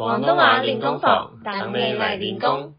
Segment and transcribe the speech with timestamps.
[0.00, 2.72] 广东话练功房，等你来练功。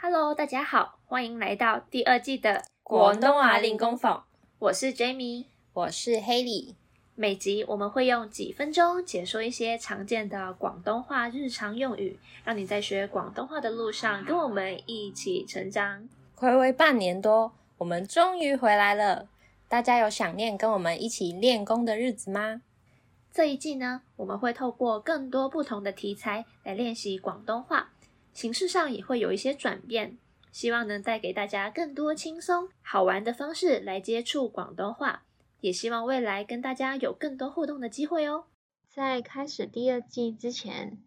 [0.00, 4.22] Hello，大家好，欢迎来到第二季的广东话练功房。
[4.60, 6.76] 我是 Jamie，我是 h a l e y
[7.16, 16.08] 每集我们会用几分钟解说一些常见的广东话日常用语，让你在学广东话的路上跟我们一起成长。
[16.36, 19.26] 回违半年多，我们终于回来了。
[19.72, 22.60] 大家有想念跟我们一起练功的日子吗？
[23.32, 27.90] 这一季呢，我们会透过更多不同的题材来练习广东话，
[28.34, 30.18] 形式上也会有一些转变，
[30.50, 35.22] 希望能带给大家更多轻松、好玩的方式来接触广东话，
[35.62, 38.44] 也希望未来跟大家有更多互动的机会哦。
[38.90, 40.98] 在开始第二季之前，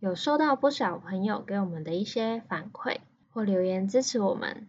[0.00, 4.66] 有收到不少朋友给我们的一些反馈或留言支持我们，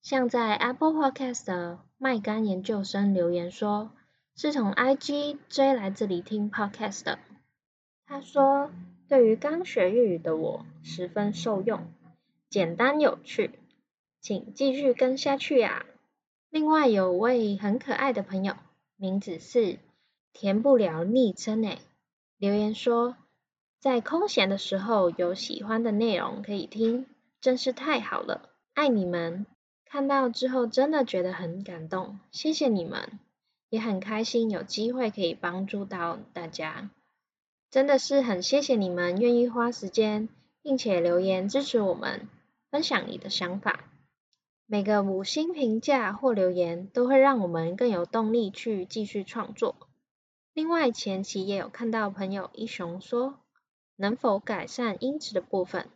[0.00, 1.78] 像在 Apple Podcast。
[2.04, 3.92] 麦干研究生留言说
[4.34, 7.20] ：“是从 IG 追来这里听 podcast 的。”
[8.06, 8.72] 他说
[9.06, 11.92] ：“对于刚学日语的我，十分受用，
[12.50, 13.56] 简单有趣，
[14.20, 15.86] 请继续跟下去啊！”
[16.50, 18.56] 另外有位很可爱的朋友，
[18.96, 19.78] 名字是
[20.32, 21.78] 填不了昵称诶，
[22.36, 23.16] 留言说
[23.78, 27.06] ：“在空闲的时候有喜欢的内容可以听，
[27.40, 29.46] 真是太好了，爱你们。”
[29.92, 33.18] 看到之后真的觉得很感动，谢谢你们，
[33.68, 36.88] 也很开心有机会可以帮助到大家，
[37.70, 40.30] 真的是很谢谢你们愿意花时间
[40.62, 42.26] 并且留言支持我们，
[42.70, 43.84] 分享你的想法。
[44.64, 49.76] 每个五星评价或留言都会让我们更有动力去继续创作。
[50.54, 53.38] 另外前期也有看到朋友一雄说，
[53.96, 55.86] 能否改善音质的部分，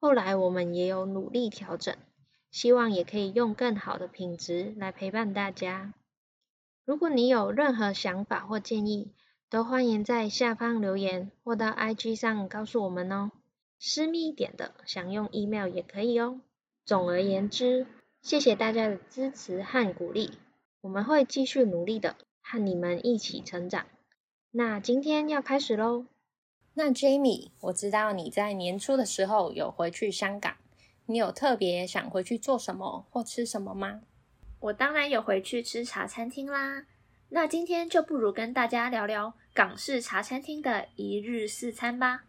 [0.00, 1.94] 后来我们也有努力调整。
[2.50, 5.94] 希望也可以用更好的品质来陪伴大家。
[6.84, 9.12] 如果你有任何想法或建议，
[9.48, 13.30] 都欢迎在下方留言或到 IG 上告诉我们哦。
[13.78, 16.40] 私密一点的，想用 email 也可以哦。
[16.84, 17.86] 总而言之，
[18.20, 20.32] 谢谢大家的支持和鼓励，
[20.80, 23.86] 我们会继续努力的，和你们一起成长。
[24.50, 26.06] 那今天要开始喽。
[26.74, 30.56] 那 Jamie，我知道你在年初的时候有回去香港。
[31.12, 34.02] 你有特别想回去做什么或吃什么吗？
[34.60, 36.86] 我当然有回去吃茶餐厅啦。
[37.30, 42.26] 那今天就不如跟大家聊聊港式茶餐厅的一日四餐吧。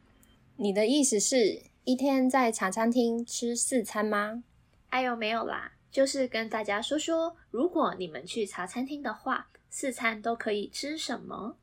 [0.55, 4.43] 你的意思是，一天在茶餐厅吃四餐吗？
[4.89, 11.55] 哎呦，没有啦，就是跟大家说说，如果你们去茶餐厅的话，四餐都可以吃什么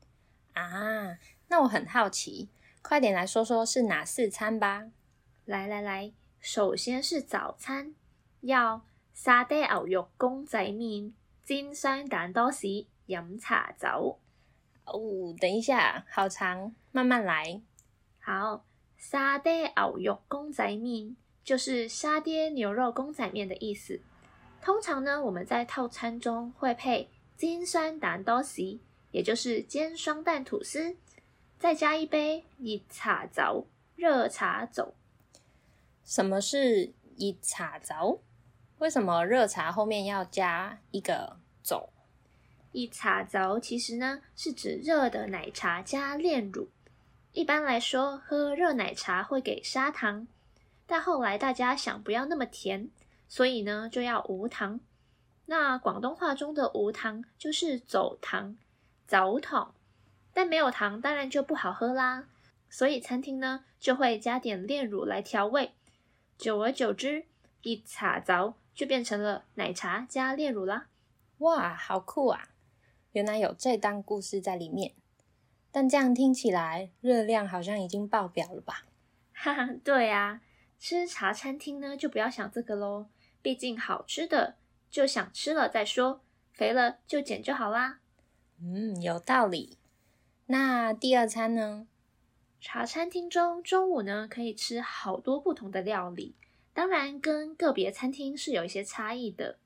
[0.53, 1.17] 啊？
[1.49, 2.47] 那我很好奇，
[2.81, 4.85] 快点来说说是哪四餐吧。
[5.43, 6.13] 来来来。
[6.41, 7.93] 首先是早餐，
[8.41, 8.81] 要
[9.13, 11.13] 沙爹牛肉公仔面、
[11.43, 14.17] 煎双蛋多士、饮茶酒。
[14.85, 17.61] 哦，等一下，好长，慢慢来。
[18.21, 18.65] 好，
[18.97, 24.01] 沙爹牛肉公仔面就是沙爹牛肉公仔面的意思。
[24.61, 28.79] 通常呢，我们在套餐中会配煎双蛋多士，
[29.11, 30.95] 也就是煎双蛋吐司，
[31.59, 32.45] 再加一杯
[33.95, 34.95] 热茶酒。
[36.09, 38.21] 什么是“一茶走”？
[38.81, 41.93] 为什么热茶后面要加一个“走
[42.73, 46.69] ”？“一茶走”其实呢是指热的奶茶加炼乳。
[47.33, 50.27] 一般来说，喝热奶茶会给砂糖，
[50.87, 52.89] 但后来大家想不要那么甜，
[53.27, 54.79] 所以呢就要无糖。
[55.45, 58.57] 那广东话中的“无糖”就是“走糖”、
[59.05, 59.75] “走桶，
[60.33, 62.25] 但没有糖当然就不好喝啦。
[62.67, 65.73] 所以餐厅呢就会加点炼乳来调味。
[66.39, 67.25] 久而久之，
[67.63, 70.87] 一茶凿就变成了奶茶加炼乳啦。
[71.39, 72.47] 哇，好酷啊！
[73.11, 74.93] 原来有这档故事在里面。
[75.69, 78.85] 但这样听起来，热量好像已经爆表了吧？
[79.33, 80.39] 哈哈，对啊，
[80.79, 83.07] 吃茶餐厅呢，就不要想这个喽。
[83.41, 84.55] 毕竟好吃的
[84.89, 86.21] 就想吃了再说，
[86.53, 87.99] 肥了就减就好啦。
[88.61, 89.77] 嗯，有道理。
[90.45, 91.85] 那第二餐呢？
[92.61, 96.35] 茶餐厅中中午呢，可以吃好多不同的料理，
[96.73, 99.57] 当然跟个别餐厅是有一些差异的。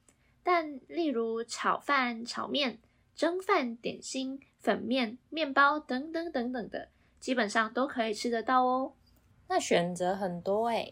[0.43, 2.77] 但例如炒饭、炒面、
[3.15, 8.93] 蒸饭、点心、粉面、面包等等等等的，基本上都可以吃得到哦。
[9.47, 10.91] 那选择很多哎。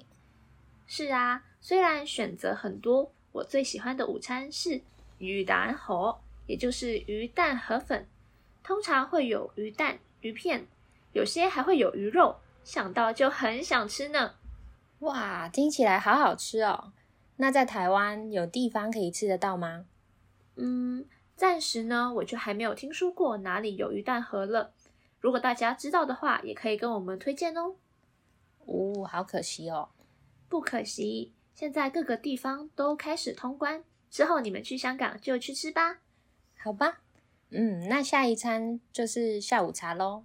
[0.87, 4.81] 是啊，虽然选择很多，我最喜欢的午餐是
[5.19, 6.17] 鱼蛋河，
[6.47, 8.07] 也就是鱼蛋河粉，
[8.63, 10.65] 通常会有鱼蛋、鱼片。
[11.13, 14.35] 有些还会有鱼肉，想到就很想吃呢。
[14.99, 16.93] 哇，听起来好好吃哦！
[17.37, 19.85] 那在台湾有地方可以吃得到吗？
[20.55, 21.05] 嗯，
[21.35, 24.71] 暂时呢，我就还没有听说过哪里有鱼蛋盒了。
[25.19, 27.75] 如果大家知道的话，也可以跟我们推荐哦。
[28.65, 29.89] 哦，好可惜哦。
[30.47, 35.97] 不可惜，现在各个地方都开始通关，之后你们去香港就去吃吧。
[36.57, 36.99] 好吧。
[37.49, 40.23] 嗯，那下一餐就是下午茶喽。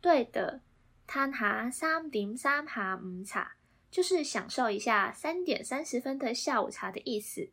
[0.00, 0.60] 对的，
[1.06, 3.52] 叹下三点三下午茶，
[3.90, 7.50] 就是享受一下三点三十分的下午茶的意思。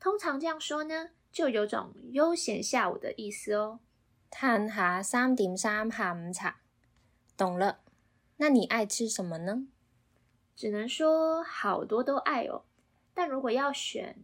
[0.00, 3.80] 通常这样说呢，就有种悠闲下午的意思哦。
[4.30, 6.56] 叹下三点三下午茶，
[7.36, 7.80] 懂了。
[8.38, 9.66] 那你爱吃什么呢？
[10.56, 12.64] 只能说好多都爱哦，
[13.14, 14.18] 但如果要选，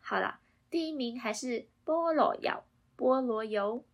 [0.00, 2.62] 好了，第一名还是菠萝油，
[2.96, 3.84] 菠萝油。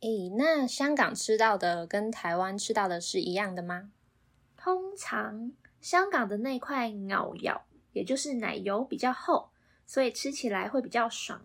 [0.00, 3.90] 诶，那香港吃到的跟台湾吃到的是一样的吗？
[4.56, 7.62] 通常香港的那块咬咬，
[7.92, 9.48] 也就是奶油比较厚，
[9.86, 11.40] 所以吃起来会比较爽。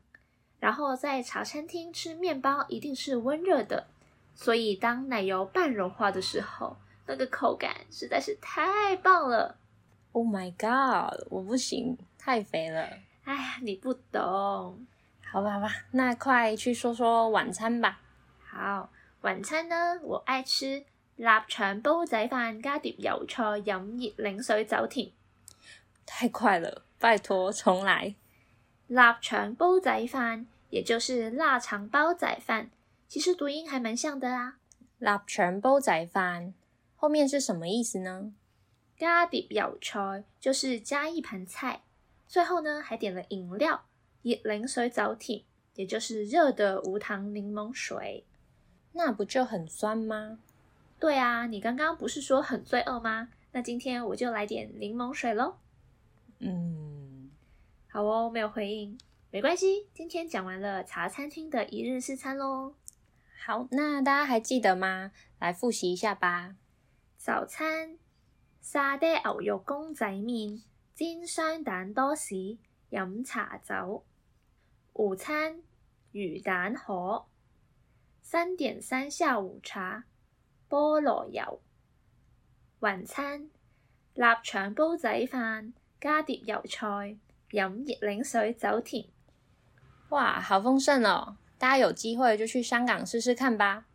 [0.59, 3.87] 然后在茶餐厅吃面包一定是温热的，
[4.35, 6.75] 所以当奶油半融化的时候，
[7.07, 9.57] 那个口感实在是太棒了。
[10.11, 12.81] Oh my god，我不行，太肥了。
[13.23, 14.85] 哎呀，你不懂。
[15.31, 17.99] 好吧，好吧，那快去说说晚餐吧。
[18.51, 18.89] 好，
[19.21, 20.83] 晚餐呢，我爱吃
[21.17, 25.11] 腊肠煲仔飯加碟油菜飲熱檸水酒甜，
[26.05, 28.15] 太快了，拜托重來。
[28.87, 32.67] 腊肠煲仔飯，也就是臘腸煲仔飯，
[33.07, 34.57] 其實讀音還蛮像的啊。
[34.97, 36.51] 腊肠煲仔飯，
[36.97, 38.33] 後面是什麼意思呢？
[38.97, 41.83] 加碟油菜就是加一盤菜，
[42.27, 43.85] 最後呢還點了飲料，
[44.23, 45.43] 熱檸水酒甜，
[45.75, 48.25] 也就是熱的無糖檸檬水。
[48.93, 50.39] 那不就很酸吗？
[50.99, 53.29] 对啊，你刚刚不是说很罪恶吗？
[53.51, 55.57] 那今天我就来点柠檬水喽。
[56.39, 57.29] 嗯，
[57.87, 58.97] 好哦，没有回应，
[59.31, 59.87] 没关系。
[59.93, 62.73] 今天讲完了茶餐厅的一日四餐喽。
[63.45, 65.11] 好，那大家还记得吗？
[65.39, 66.55] 来复习一下吧。
[67.17, 67.97] 早餐：
[68.61, 70.61] 沙爹牛肉公仔面、
[70.95, 72.57] 煎双蛋多士、
[72.89, 74.03] 饮茶酒。
[74.93, 75.61] 午餐：
[76.11, 77.28] 鱼蛋河。
[78.31, 80.03] 三点三下午茶，
[80.69, 81.61] 菠萝油，
[82.81, 83.49] 晚餐
[84.13, 87.17] 腊肠煲仔饭加碟油菜，
[87.53, 87.63] 饮
[87.99, 89.05] 热柠水走甜。
[90.09, 91.37] 哇，好丰盛哦！
[91.57, 93.87] 大家有机会就去香港试试看吧。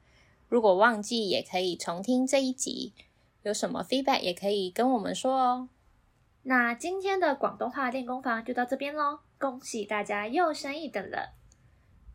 [0.49, 2.93] 如果忘记，也可以重听这一集。
[3.45, 5.69] 有什么 feedback 也可以跟我们说哦。
[6.43, 11.35] 那今天的广东话练功房就到这边喽，恭喜大家又升一等了。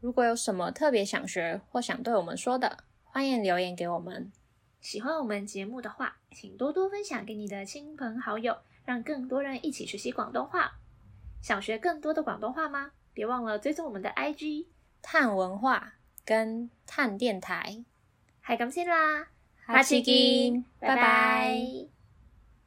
[0.02, 4.32] 如果有什么特别想学或想对我们说的，欢迎留言给我们。
[4.80, 8.56] 喜欢我们节目的话，请多多分享给你的亲朋好友，
[8.86, 10.78] 让更多人一起学习广东话。
[11.42, 12.92] 想学更多的广东话吗？
[13.14, 14.68] 别忘了追踪我们的 IG
[15.02, 17.68] 探文化跟探电台。
[18.46, 19.28] 系咁先啦，
[19.68, 21.90] 下次见，拜拜。